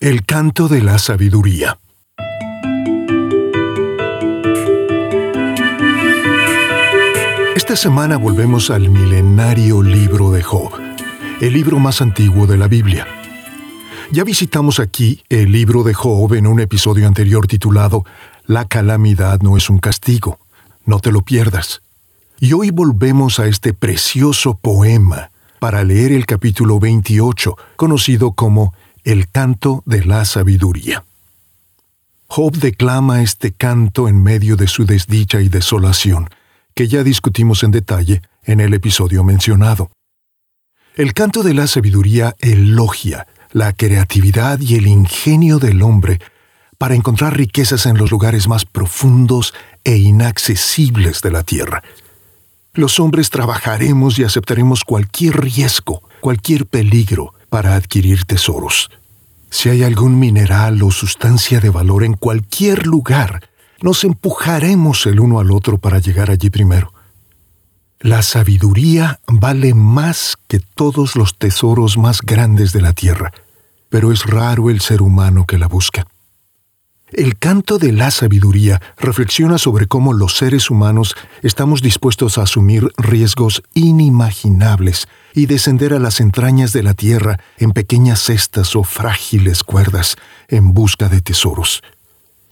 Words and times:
El 0.00 0.24
canto 0.24 0.68
de 0.68 0.80
la 0.80 0.96
sabiduría. 1.00 1.80
Esta 7.56 7.74
semana 7.74 8.16
volvemos 8.16 8.70
al 8.70 8.90
milenario 8.90 9.82
libro 9.82 10.30
de 10.30 10.44
Job, 10.44 10.70
el 11.40 11.52
libro 11.52 11.80
más 11.80 12.00
antiguo 12.00 12.46
de 12.46 12.56
la 12.56 12.68
Biblia. 12.68 13.08
Ya 14.12 14.22
visitamos 14.22 14.78
aquí 14.78 15.24
el 15.30 15.50
libro 15.50 15.82
de 15.82 15.94
Job 15.94 16.32
en 16.34 16.46
un 16.46 16.60
episodio 16.60 17.08
anterior 17.08 17.48
titulado 17.48 18.04
La 18.46 18.66
calamidad 18.66 19.40
no 19.40 19.56
es 19.56 19.68
un 19.68 19.80
castigo. 19.80 20.38
No 20.84 21.00
te 21.00 21.10
lo 21.10 21.22
pierdas. 21.22 21.82
Y 22.38 22.52
hoy 22.52 22.70
volvemos 22.70 23.40
a 23.40 23.48
este 23.48 23.74
precioso 23.74 24.54
poema 24.54 25.32
para 25.58 25.82
leer 25.82 26.12
el 26.12 26.24
capítulo 26.24 26.78
28, 26.78 27.56
conocido 27.74 28.30
como 28.30 28.74
El 29.08 29.30
canto 29.30 29.82
de 29.86 30.04
la 30.04 30.26
sabiduría. 30.26 31.02
Job 32.26 32.54
declama 32.58 33.22
este 33.22 33.52
canto 33.52 34.06
en 34.06 34.22
medio 34.22 34.54
de 34.54 34.66
su 34.66 34.84
desdicha 34.84 35.40
y 35.40 35.48
desolación, 35.48 36.28
que 36.74 36.88
ya 36.88 37.02
discutimos 37.02 37.62
en 37.62 37.70
detalle 37.70 38.20
en 38.42 38.60
el 38.60 38.74
episodio 38.74 39.24
mencionado. 39.24 39.90
El 40.94 41.14
canto 41.14 41.42
de 41.42 41.54
la 41.54 41.66
sabiduría 41.66 42.36
elogia 42.38 43.26
la 43.52 43.72
creatividad 43.72 44.60
y 44.60 44.74
el 44.74 44.86
ingenio 44.86 45.58
del 45.58 45.80
hombre 45.80 46.20
para 46.76 46.94
encontrar 46.94 47.34
riquezas 47.34 47.86
en 47.86 47.96
los 47.96 48.10
lugares 48.10 48.46
más 48.46 48.66
profundos 48.66 49.54
e 49.84 49.96
inaccesibles 49.96 51.22
de 51.22 51.30
la 51.30 51.44
tierra. 51.44 51.82
Los 52.74 53.00
hombres 53.00 53.30
trabajaremos 53.30 54.18
y 54.18 54.24
aceptaremos 54.24 54.84
cualquier 54.84 55.40
riesgo, 55.40 56.02
cualquier 56.20 56.66
peligro 56.66 57.32
para 57.48 57.74
adquirir 57.74 58.26
tesoros. 58.26 58.90
Si 59.50 59.68
hay 59.68 59.82
algún 59.82 60.18
mineral 60.18 60.82
o 60.82 60.90
sustancia 60.90 61.60
de 61.60 61.70
valor 61.70 62.04
en 62.04 62.14
cualquier 62.14 62.86
lugar, 62.86 63.48
nos 63.80 64.04
empujaremos 64.04 65.06
el 65.06 65.20
uno 65.20 65.40
al 65.40 65.50
otro 65.50 65.78
para 65.78 65.98
llegar 65.98 66.30
allí 66.30 66.50
primero. 66.50 66.92
La 68.00 68.22
sabiduría 68.22 69.20
vale 69.26 69.74
más 69.74 70.36
que 70.46 70.60
todos 70.60 71.16
los 71.16 71.36
tesoros 71.36 71.96
más 71.98 72.20
grandes 72.22 72.72
de 72.72 72.80
la 72.80 72.92
tierra, 72.92 73.32
pero 73.88 74.12
es 74.12 74.24
raro 74.26 74.70
el 74.70 74.80
ser 74.80 75.02
humano 75.02 75.46
que 75.46 75.58
la 75.58 75.66
busca. 75.66 76.06
El 77.10 77.38
canto 77.38 77.78
de 77.78 77.92
la 77.92 78.10
sabiduría 78.10 78.82
reflexiona 78.98 79.56
sobre 79.56 79.86
cómo 79.86 80.12
los 80.12 80.36
seres 80.36 80.70
humanos 80.70 81.16
estamos 81.42 81.80
dispuestos 81.80 82.36
a 82.36 82.42
asumir 82.42 82.92
riesgos 82.98 83.62
inimaginables 83.72 85.08
y 85.38 85.46
descender 85.46 85.94
a 85.94 85.98
las 85.98 86.20
entrañas 86.20 86.72
de 86.72 86.82
la 86.82 86.94
tierra 86.94 87.38
en 87.58 87.72
pequeñas 87.72 88.20
cestas 88.20 88.74
o 88.76 88.82
frágiles 88.82 89.62
cuerdas 89.62 90.16
en 90.48 90.74
busca 90.74 91.08
de 91.08 91.20
tesoros 91.20 91.82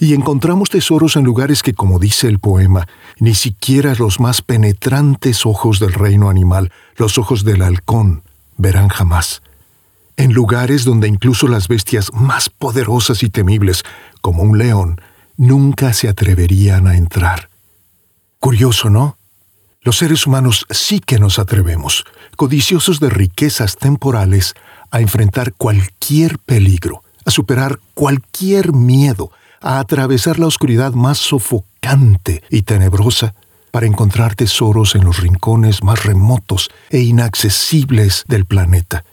y 0.00 0.14
encontramos 0.14 0.70
tesoros 0.70 1.16
en 1.16 1.24
lugares 1.24 1.62
que, 1.62 1.74
como 1.74 1.98
dice 1.98 2.26
el 2.26 2.38
poema, 2.38 2.88
ni 3.18 3.34
siquiera 3.34 3.94
los 3.96 4.18
más 4.18 4.40
penetrantes 4.40 5.44
ojos 5.44 5.78
del 5.78 5.92
reino 5.92 6.30
animal, 6.30 6.72
los 6.96 7.18
ojos 7.18 7.44
del 7.44 7.60
halcón, 7.60 8.22
verán 8.56 8.88
jamás. 8.88 9.42
En 10.16 10.32
lugares 10.32 10.86
donde 10.86 11.06
incluso 11.06 11.48
las 11.48 11.68
bestias 11.68 12.14
más 12.14 12.48
poderosas 12.48 13.22
y 13.22 13.28
temibles, 13.28 13.82
como 14.22 14.42
un 14.42 14.56
león, 14.56 15.02
nunca 15.36 15.92
se 15.92 16.08
atreverían 16.08 16.86
a 16.86 16.96
entrar. 16.96 17.50
Curioso, 18.38 18.88
¿no? 18.88 19.18
Los 19.82 19.96
seres 19.96 20.26
humanos 20.26 20.66
sí 20.68 21.00
que 21.00 21.18
nos 21.18 21.38
atrevemos, 21.38 22.04
codiciosos 22.36 23.00
de 23.00 23.08
riquezas 23.08 23.78
temporales, 23.78 24.54
a 24.90 25.00
enfrentar 25.00 25.54
cualquier 25.54 26.38
peligro, 26.38 27.02
a 27.24 27.30
superar 27.30 27.80
cualquier 27.94 28.74
miedo, 28.74 29.32
a 29.62 29.78
atravesar 29.78 30.38
la 30.38 30.48
oscuridad 30.48 30.92
más 30.92 31.16
sofocante 31.16 32.42
y 32.50 32.62
tenebrosa 32.62 33.34
para 33.70 33.86
encontrar 33.86 34.34
tesoros 34.34 34.94
en 34.96 35.04
los 35.04 35.18
rincones 35.20 35.82
más 35.82 36.04
remotos 36.04 36.68
e 36.90 37.00
inaccesibles 37.00 38.24
del 38.28 38.44
planeta. 38.44 39.06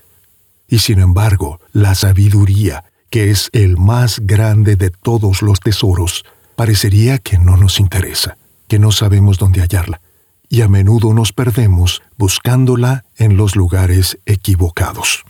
Y 0.68 0.80
sin 0.80 1.00
embargo, 1.00 1.62
la 1.72 1.96
sabiduría, 1.96 2.84
que 3.10 3.32
es 3.32 3.50
el 3.54 3.78
más 3.78 4.20
grande 4.20 4.76
de 4.76 4.90
todos 4.90 5.42
los 5.42 5.62
tesoros, 5.62 6.26
parecería 6.58 7.20
que 7.20 7.38
no 7.38 7.56
nos 7.56 7.80
interesa, 7.80 8.36
que 8.68 8.80
no 8.80 8.92
sabemos 8.92 9.38
dónde 9.38 9.62
hallarla, 9.62 10.02
y 10.50 10.62
a 10.62 10.68
menudo 10.68 11.14
nos 11.14 11.34
perdemos 11.34 12.02
buscándola 12.18 13.06
en 13.18 13.38
los 13.38 13.56
lugares 13.56 14.20
equivocados. 14.26 15.24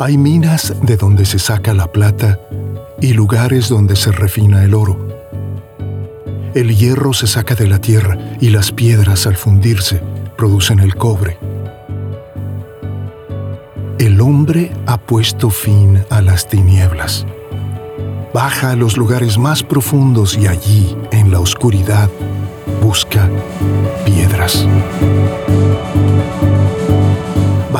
Hay 0.00 0.18
minas 0.18 0.74
de 0.82 0.96
donde 0.96 1.24
se 1.24 1.38
saca 1.38 1.72
la 1.74 1.92
plata 1.92 2.40
y 3.00 3.12
lugares 3.12 3.68
donde 3.68 3.94
se 3.94 4.10
refina 4.10 4.64
el 4.64 4.74
oro. 4.74 4.98
El 6.54 6.76
hierro 6.76 7.12
se 7.12 7.28
saca 7.28 7.54
de 7.54 7.68
la 7.68 7.78
tierra 7.78 8.18
y 8.40 8.50
las 8.50 8.72
piedras 8.72 9.28
al 9.28 9.36
fundirse 9.36 10.02
producen 10.36 10.80
el 10.80 10.96
cobre. 10.96 11.38
Hombre 14.22 14.72
ha 14.86 14.98
puesto 14.98 15.50
fin 15.50 16.04
a 16.08 16.22
las 16.22 16.48
tinieblas. 16.48 17.26
Baja 18.32 18.70
a 18.70 18.76
los 18.76 18.96
lugares 18.96 19.36
más 19.36 19.62
profundos 19.62 20.38
y 20.38 20.46
allí, 20.46 20.96
en 21.10 21.30
la 21.30 21.40
oscuridad, 21.40 22.08
busca 22.80 23.28
piedras 24.04 24.66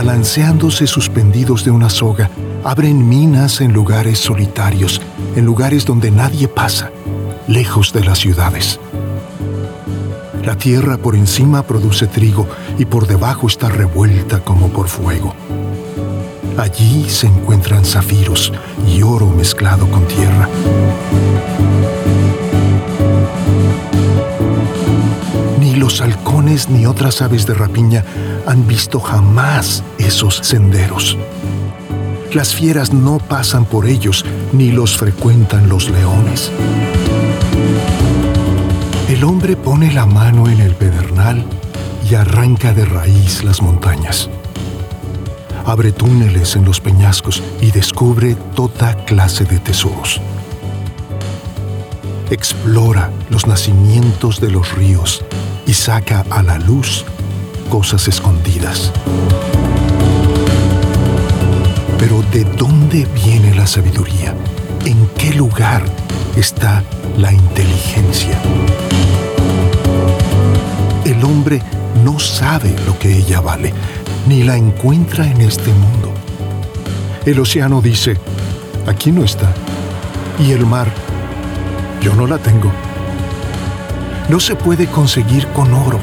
balanceándose 0.02 0.88
suspendidos 0.88 1.64
de 1.64 1.70
una 1.70 1.88
soga, 1.88 2.28
abren 2.64 3.08
minas 3.08 3.60
en 3.60 3.72
lugares 3.72 4.18
solitarios, 4.18 5.00
en 5.36 5.44
lugares 5.44 5.84
donde 5.86 6.10
nadie 6.10 6.48
pasa, 6.48 6.90
lejos 7.46 7.92
de 7.92 8.02
las 8.02 8.18
ciudades. 8.18 8.80
La 10.44 10.56
tierra 10.56 10.96
por 10.98 11.14
encima 11.14 11.62
produce 11.62 12.08
trigo 12.08 12.48
y 12.78 12.84
por 12.84 13.06
debajo 13.06 13.46
está 13.46 13.68
revuelta 13.68 14.40
como 14.40 14.70
por 14.70 14.88
fuego. 14.88 15.36
Allí 16.58 17.08
se 17.08 17.26
encuentran 17.26 17.84
zafiros 17.84 18.52
y 18.86 19.02
oro 19.02 19.26
mezclado 19.26 19.88
con 19.90 20.06
tierra. 20.06 20.48
Ni 25.58 25.74
los 25.76 26.00
halcones 26.00 26.68
ni 26.68 26.86
otras 26.86 27.22
aves 27.22 27.46
de 27.46 27.54
rapiña 27.54 28.04
han 28.46 28.66
visto 28.66 29.00
jamás 29.00 29.82
esos 29.98 30.36
senderos. 30.36 31.16
Las 32.34 32.54
fieras 32.54 32.92
no 32.92 33.18
pasan 33.18 33.64
por 33.64 33.86
ellos 33.86 34.24
ni 34.52 34.72
los 34.72 34.96
frecuentan 34.96 35.68
los 35.68 35.88
leones. 35.90 36.50
El 39.08 39.24
hombre 39.24 39.56
pone 39.56 39.92
la 39.92 40.06
mano 40.06 40.48
en 40.48 40.60
el 40.60 40.74
pedernal 40.74 41.44
y 42.08 42.14
arranca 42.14 42.72
de 42.72 42.84
raíz 42.84 43.44
las 43.44 43.62
montañas. 43.62 44.28
Abre 45.64 45.92
túneles 45.92 46.56
en 46.56 46.64
los 46.64 46.80
peñascos 46.80 47.42
y 47.60 47.70
descubre 47.70 48.34
toda 48.54 48.96
clase 49.04 49.44
de 49.44 49.58
tesoros. 49.60 50.20
Explora 52.30 53.10
los 53.30 53.46
nacimientos 53.46 54.40
de 54.40 54.50
los 54.50 54.72
ríos 54.74 55.24
y 55.66 55.74
saca 55.74 56.24
a 56.30 56.42
la 56.42 56.58
luz 56.58 57.04
cosas 57.70 58.08
escondidas. 58.08 58.92
Pero 61.98 62.22
¿de 62.32 62.44
dónde 62.44 63.06
viene 63.14 63.54
la 63.54 63.66
sabiduría? 63.66 64.34
¿En 64.84 65.06
qué 65.16 65.32
lugar 65.32 65.84
está 66.36 66.82
la 67.16 67.32
inteligencia? 67.32 68.36
El 71.04 71.22
hombre 71.24 71.62
no 72.04 72.18
sabe 72.18 72.74
lo 72.86 72.98
que 72.98 73.16
ella 73.16 73.40
vale, 73.40 73.72
ni 74.26 74.42
la 74.42 74.56
encuentra 74.56 75.26
en 75.26 75.40
este 75.40 75.72
mundo. 75.72 76.12
El 77.24 77.40
océano 77.40 77.80
dice, 77.80 78.16
aquí 78.86 79.12
no 79.12 79.24
está. 79.24 79.52
Y 80.38 80.52
el 80.52 80.66
mar, 80.66 80.88
yo 82.00 82.14
no 82.14 82.26
la 82.26 82.38
tengo. 82.38 82.70
No 84.28 84.40
se 84.40 84.54
puede 84.54 84.86
conseguir 84.86 85.46
con 85.48 85.72
oro 85.72 85.98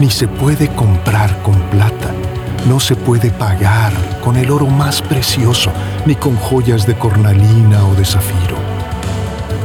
ni 0.00 0.10
se 0.10 0.26
puede 0.26 0.68
comprar 0.74 1.42
con 1.42 1.54
plata, 1.70 2.10
no 2.66 2.80
se 2.80 2.96
puede 2.96 3.30
pagar 3.30 3.92
con 4.22 4.36
el 4.36 4.50
oro 4.50 4.66
más 4.66 5.00
precioso, 5.00 5.70
ni 6.06 6.14
con 6.14 6.36
joyas 6.36 6.86
de 6.86 6.96
cornalina 6.96 7.84
o 7.86 7.94
de 7.94 8.04
zafiro. 8.04 8.56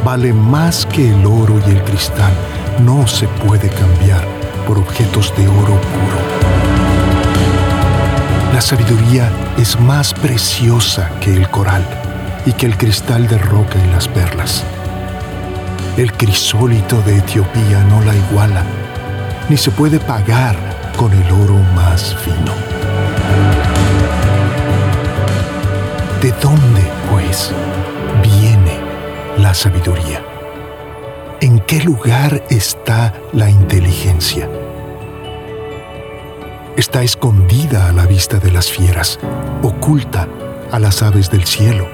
Vale 0.03 0.33
más 0.33 0.85
que 0.85 1.09
el 1.09 1.25
oro 1.25 1.59
y 1.67 1.71
el 1.71 1.83
cristal, 1.83 2.31
no 2.83 3.07
se 3.07 3.27
puede 3.27 3.69
cambiar 3.69 4.25
por 4.67 4.77
objetos 4.77 5.33
de 5.35 5.47
oro 5.47 5.79
puro. 5.81 6.88
La 8.59 8.65
sabiduría 8.65 9.31
es 9.57 9.79
más 9.79 10.13
preciosa 10.13 11.09
que 11.21 11.33
el 11.33 11.50
coral 11.50 11.81
y 12.45 12.51
que 12.51 12.65
el 12.65 12.77
cristal 12.77 13.25
de 13.25 13.38
roca 13.38 13.79
y 13.79 13.89
las 13.89 14.09
perlas. 14.09 14.65
El 15.95 16.11
crisólito 16.11 17.01
de 17.03 17.19
Etiopía 17.19 17.81
no 17.85 18.01
la 18.01 18.13
iguala, 18.13 18.65
ni 19.47 19.56
se 19.56 19.71
puede 19.71 19.97
pagar 20.01 20.57
con 20.97 21.13
el 21.13 21.31
oro 21.31 21.56
más 21.73 22.13
fino. 22.15 22.51
¿De 26.21 26.33
dónde, 26.41 26.83
pues, 27.09 27.53
viene 28.21 28.77
la 29.38 29.53
sabiduría? 29.53 30.21
¿En 31.39 31.61
qué 31.61 31.81
lugar 31.81 32.44
está 32.50 33.13
la 33.31 33.50
inteligencia? 33.50 34.38
Está 36.79 37.03
escondida 37.03 37.89
a 37.89 37.91
la 37.91 38.05
vista 38.05 38.39
de 38.39 38.53
las 38.53 38.71
fieras, 38.71 39.19
oculta 39.61 40.29
a 40.71 40.79
las 40.79 41.03
aves 41.03 41.29
del 41.29 41.43
cielo. 41.43 41.89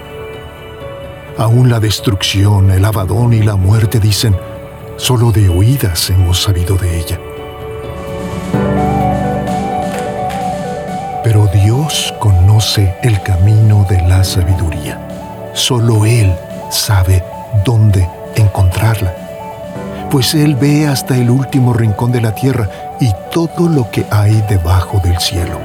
Aún 1.40 1.72
la 1.72 1.80
destrucción, 1.80 2.70
el 2.70 2.86
abadón 2.86 3.34
y 3.34 3.42
la 3.42 3.56
muerte 3.56 4.00
dicen, 4.00 4.38
solo 4.98 5.32
de 5.32 5.50
oídas 5.50 6.12
hemos 6.12 6.40
sabido 6.40 6.76
de 6.76 7.00
ella. 7.00 7.20
Pero 11.24 11.48
Dios 11.48 12.14
conoce 12.20 12.96
el 13.02 13.20
camino 13.24 13.88
de 13.90 14.04
la 14.04 14.24
sabiduría. 14.24 15.52
Solo 15.56 16.06
Él 16.06 16.32
sabe 16.70 17.24
dónde 17.66 18.08
encontrarla 18.36 19.26
pues 20.16 20.34
Él 20.34 20.56
ve 20.56 20.88
hasta 20.88 21.18
el 21.18 21.30
último 21.30 21.74
rincón 21.74 22.14
de 22.14 22.22
la 22.22 22.34
tierra 22.34 22.70
y 23.00 23.12
todo 23.32 23.70
lo 23.70 23.90
que 23.92 24.06
hay 24.12 24.42
debajo 24.50 25.00
del 25.04 25.20
cielo. 25.20 25.60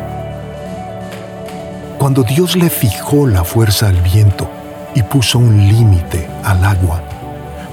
Cuando 1.98 2.22
Dios 2.22 2.56
le 2.56 2.70
fijó 2.70 3.26
la 3.26 3.44
fuerza 3.44 3.88
al 3.88 4.00
viento 4.00 4.50
y 4.94 5.02
puso 5.02 5.38
un 5.38 5.68
límite 5.68 6.28
al 6.44 6.64
agua, 6.64 7.02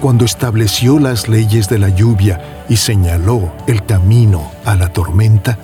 cuando 0.01 0.25
estableció 0.25 1.00
las 1.00 1.27
leyes 1.27 1.69
de 1.69 1.80
la 1.80 1.89
lluvia 1.89 2.65
y 2.69 2.77
señaló 2.77 3.51
el 3.68 3.86
camino 3.86 4.51
a 4.65 4.75
la 4.75 4.92
tormenta, 4.94 5.57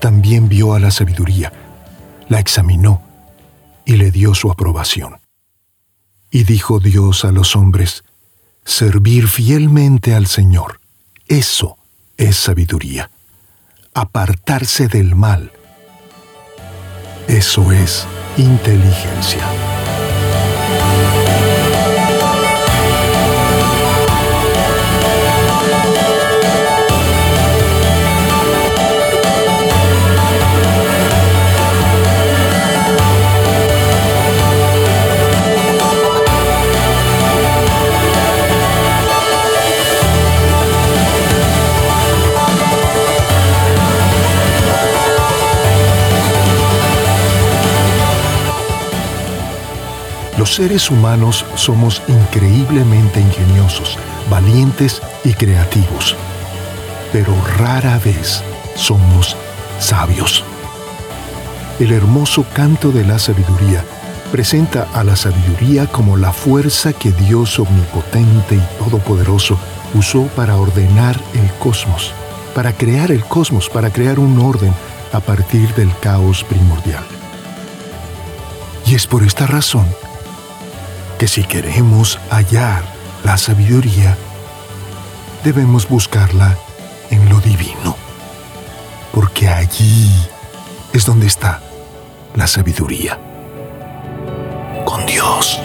también 0.00 0.48
vio 0.48 0.74
a 0.74 0.80
la 0.80 0.90
sabiduría, 0.90 1.52
la 2.28 2.38
examinó 2.38 3.02
y 3.84 3.96
le 3.96 4.10
dio 4.10 4.34
su 4.34 4.50
aprobación. 4.50 5.18
Y 6.30 6.44
dijo 6.44 6.78
Dios 6.78 7.24
a 7.24 7.32
los 7.32 7.56
hombres, 7.56 8.04
Servir 8.64 9.26
fielmente 9.26 10.14
al 10.14 10.26
Señor, 10.26 10.80
eso 11.26 11.78
es 12.20 12.36
sabiduría. 12.36 13.10
Apartarse 13.94 14.88
del 14.88 15.16
mal, 15.16 15.50
eso 17.26 17.72
es 17.72 18.06
inteligencia. 18.36 19.69
Los 50.40 50.54
seres 50.54 50.90
humanos 50.90 51.44
somos 51.54 52.00
increíblemente 52.08 53.20
ingeniosos, 53.20 53.98
valientes 54.30 55.02
y 55.22 55.34
creativos, 55.34 56.16
pero 57.12 57.34
rara 57.58 57.98
vez 57.98 58.42
somos 58.74 59.36
sabios. 59.78 60.42
El 61.78 61.92
hermoso 61.92 62.46
canto 62.54 62.90
de 62.90 63.04
la 63.04 63.18
sabiduría 63.18 63.84
presenta 64.32 64.88
a 64.94 65.04
la 65.04 65.14
sabiduría 65.14 65.86
como 65.86 66.16
la 66.16 66.32
fuerza 66.32 66.94
que 66.94 67.12
Dios 67.12 67.58
omnipotente 67.58 68.54
y 68.54 68.82
todopoderoso 68.82 69.58
usó 69.92 70.22
para 70.28 70.56
ordenar 70.56 71.20
el 71.34 71.52
cosmos, 71.58 72.14
para 72.54 72.72
crear 72.72 73.12
el 73.12 73.22
cosmos, 73.26 73.68
para 73.68 73.90
crear 73.90 74.18
un 74.18 74.38
orden 74.38 74.72
a 75.12 75.20
partir 75.20 75.74
del 75.74 75.94
caos 76.00 76.44
primordial. 76.44 77.04
Y 78.86 78.94
es 78.94 79.06
por 79.06 79.22
esta 79.22 79.46
razón 79.46 79.84
que 81.20 81.28
si 81.28 81.44
queremos 81.44 82.18
hallar 82.30 82.82
la 83.24 83.36
sabiduría, 83.36 84.16
debemos 85.44 85.86
buscarla 85.86 86.56
en 87.10 87.28
lo 87.28 87.40
divino, 87.40 87.94
porque 89.12 89.46
allí 89.46 90.10
es 90.94 91.04
donde 91.04 91.26
está 91.26 91.60
la 92.34 92.46
sabiduría, 92.46 93.18
con 94.86 95.04
Dios. 95.04 95.60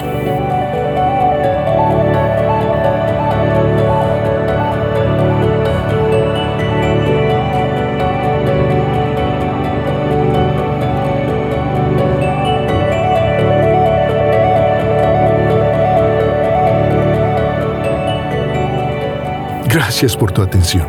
Gracias 19.76 20.16
por 20.16 20.32
tu 20.32 20.42
atención. 20.42 20.88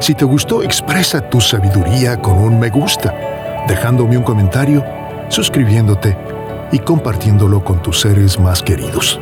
Si 0.00 0.12
te 0.12 0.24
gustó, 0.24 0.64
expresa 0.64 1.20
tu 1.20 1.40
sabiduría 1.40 2.16
con 2.16 2.36
un 2.36 2.58
me 2.58 2.68
gusta, 2.68 3.14
dejándome 3.68 4.18
un 4.18 4.24
comentario, 4.24 4.84
suscribiéndote 5.28 6.18
y 6.72 6.80
compartiéndolo 6.80 7.62
con 7.62 7.80
tus 7.80 8.00
seres 8.00 8.40
más 8.40 8.60
queridos. 8.60 9.20